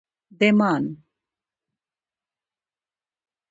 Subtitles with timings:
[0.39, 0.83] _ډمان